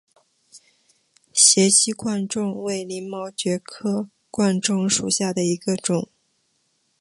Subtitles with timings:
[1.31, 6.09] 斜基贯众为鳞毛蕨科贯众属下的一个种。